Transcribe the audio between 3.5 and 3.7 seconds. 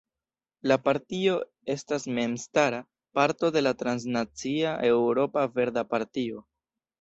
de